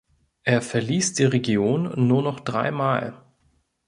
[0.41, 3.23] Er verließ die Region nur noch drei Mal.